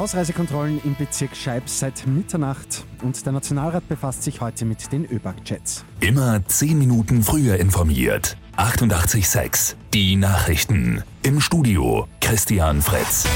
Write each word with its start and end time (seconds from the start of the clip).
Ausreisekontrollen 0.00 0.80
im 0.82 0.94
Bezirk 0.94 1.36
Scheib 1.36 1.68
seit 1.68 2.06
Mitternacht 2.06 2.86
und 3.02 3.26
der 3.26 3.34
Nationalrat 3.34 3.86
befasst 3.86 4.22
sich 4.22 4.40
heute 4.40 4.64
mit 4.64 4.90
den 4.92 5.04
ÖBAG-Jets. 5.04 5.84
Immer 6.00 6.40
10 6.46 6.78
Minuten 6.78 7.22
früher 7.22 7.58
informiert. 7.58 8.38
88.6 8.56 9.74
Die 9.92 10.16
Nachrichten. 10.16 11.02
Im 11.22 11.38
Studio 11.38 12.08
Christian 12.22 12.80
Fretz. 12.80 13.26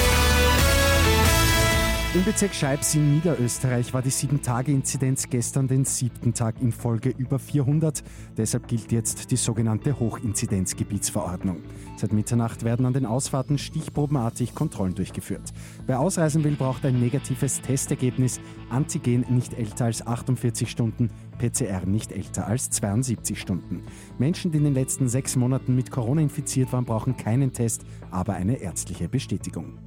Im 2.14 2.22
Bezirk 2.22 2.54
Scheibs 2.54 2.94
in 2.94 3.16
Niederösterreich 3.16 3.92
war 3.92 4.00
die 4.00 4.12
7-Tage-Inzidenz 4.12 5.30
gestern 5.30 5.66
den 5.66 5.84
siebten 5.84 6.32
Tag 6.32 6.60
in 6.60 6.70
Folge 6.70 7.08
über 7.08 7.40
400. 7.40 8.04
Deshalb 8.36 8.68
gilt 8.68 8.92
jetzt 8.92 9.32
die 9.32 9.36
sogenannte 9.36 9.98
Hochinzidenzgebietsverordnung. 9.98 11.64
Seit 11.96 12.12
Mitternacht 12.12 12.62
werden 12.62 12.86
an 12.86 12.92
den 12.92 13.04
Ausfahrten 13.04 13.58
stichprobenartig 13.58 14.55
Kontrollen 14.55 14.95
durchgeführt. 14.95 15.52
Wer 15.86 15.98
ausreisen 15.98 16.45
will, 16.45 16.55
braucht 16.55 16.86
ein 16.86 17.00
negatives 17.00 17.60
Testergebnis, 17.60 18.41
Antigen 18.70 19.24
nicht 19.28 19.52
älter 19.55 19.86
als 19.86 20.06
48 20.06 20.70
Stunden, 20.70 21.10
PCR 21.38 21.84
nicht 21.84 22.12
älter 22.12 22.46
als 22.46 22.70
72 22.70 23.41
Stunden. 23.41 23.83
Menschen, 24.20 24.52
die 24.52 24.58
in 24.58 24.64
den 24.64 24.74
letzten 24.74 25.08
sechs 25.08 25.34
Monaten 25.34 25.74
mit 25.74 25.91
Corona 25.91 26.20
infiziert 26.20 26.72
waren, 26.72 26.84
brauchen 26.84 27.16
keinen 27.16 27.52
Test, 27.52 27.84
aber 28.12 28.34
eine 28.34 28.58
ärztliche 28.58 29.08
Bestätigung. 29.08 29.80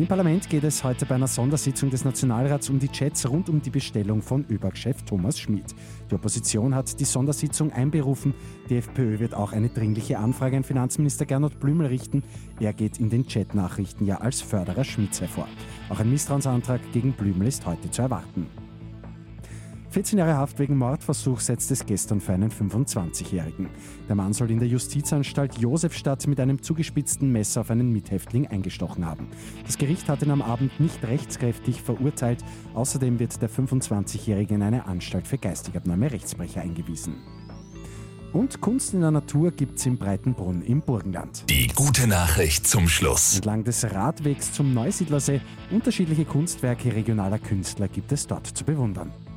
Im 0.00 0.06
Parlament 0.06 0.48
geht 0.48 0.64
es 0.64 0.82
heute 0.82 1.04
bei 1.04 1.16
einer 1.16 1.26
Sondersitzung 1.26 1.90
des 1.90 2.06
Nationalrats 2.06 2.70
um 2.70 2.78
die 2.78 2.88
Chats 2.88 3.28
rund 3.28 3.50
um 3.50 3.60
die 3.60 3.68
Bestellung 3.68 4.22
von 4.22 4.46
ÖBAG-Chef 4.48 5.02
Thomas 5.02 5.38
Schmid. 5.38 5.74
Die 6.10 6.14
Opposition 6.14 6.74
hat 6.74 6.98
die 6.98 7.04
Sondersitzung 7.04 7.70
einberufen. 7.70 8.32
Die 8.70 8.78
FPÖ 8.78 9.18
wird 9.18 9.34
auch 9.34 9.52
eine 9.52 9.68
dringliche 9.68 10.18
Anfrage 10.18 10.56
an 10.56 10.64
Finanzminister 10.64 11.26
Gernot 11.26 11.60
Blümel 11.60 11.88
richten. 11.88 12.22
Er 12.60 12.72
geht 12.72 12.98
in 12.98 13.10
den 13.10 13.26
Chat-Nachrichten 13.26 14.06
ja 14.06 14.22
als 14.22 14.40
Förderer 14.40 14.84
Schmids 14.84 15.20
hervor. 15.20 15.46
Auch 15.90 16.00
ein 16.00 16.10
Misstrauensantrag 16.10 16.80
gegen 16.94 17.12
Blümel 17.12 17.48
ist 17.48 17.66
heute 17.66 17.90
zu 17.90 18.00
erwarten. 18.00 18.46
14 19.90 20.20
Jahre 20.20 20.36
Haft 20.36 20.60
wegen 20.60 20.78
Mordversuch 20.78 21.40
setzt 21.40 21.72
es 21.72 21.84
gestern 21.84 22.20
für 22.20 22.32
einen 22.32 22.52
25-Jährigen. 22.52 23.68
Der 24.08 24.14
Mann 24.14 24.32
soll 24.32 24.52
in 24.52 24.60
der 24.60 24.68
Justizanstalt 24.68 25.58
Josefstadt 25.58 26.28
mit 26.28 26.38
einem 26.38 26.62
zugespitzten 26.62 27.32
Messer 27.32 27.62
auf 27.62 27.70
einen 27.72 27.90
Mithäftling 27.90 28.46
eingestochen 28.46 29.04
haben. 29.04 29.26
Das 29.66 29.78
Gericht 29.78 30.08
hat 30.08 30.22
ihn 30.22 30.30
am 30.30 30.42
Abend 30.42 30.78
nicht 30.78 31.02
rechtskräftig 31.02 31.82
verurteilt. 31.82 32.44
Außerdem 32.74 33.18
wird 33.18 33.42
der 33.42 33.50
25-Jährige 33.50 34.54
in 34.54 34.62
eine 34.62 34.86
Anstalt 34.86 35.26
für 35.26 35.38
geistig 35.38 35.76
abnorme 35.76 36.12
Rechtsbrecher 36.12 36.60
eingewiesen. 36.60 37.16
Und 38.32 38.60
Kunst 38.60 38.94
in 38.94 39.00
der 39.00 39.10
Natur 39.10 39.50
gibt's 39.50 39.86
im 39.86 39.98
Breitenbrunn 39.98 40.62
im 40.62 40.82
Burgenland. 40.82 41.50
Die 41.50 41.66
gute 41.66 42.06
Nachricht 42.06 42.64
zum 42.64 42.86
Schluss. 42.86 43.34
Entlang 43.34 43.64
des 43.64 43.92
Radwegs 43.92 44.52
zum 44.52 44.72
Neusiedlersee 44.72 45.40
unterschiedliche 45.72 46.26
Kunstwerke 46.26 46.94
regionaler 46.94 47.40
Künstler 47.40 47.88
gibt 47.88 48.12
es 48.12 48.28
dort 48.28 48.46
zu 48.46 48.64
bewundern. 48.64 49.10